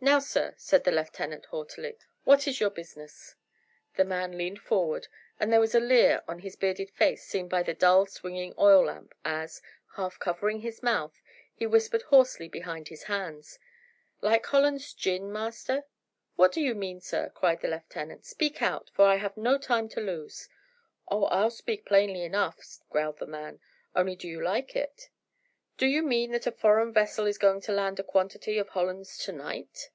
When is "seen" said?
7.26-7.48